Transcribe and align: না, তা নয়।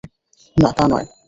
না, 0.57 0.69
তা 0.77 0.85
নয়। 0.87 1.07